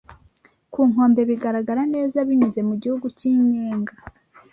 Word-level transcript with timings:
Ku 0.73 0.79
nkombe, 0.89 1.21
bigaragara 1.29 1.81
neza 1.95 2.17
binyuze 2.27 2.59
mu 2.67 2.73
gihu 2.81 3.05
cy'inyenga" 3.17 3.93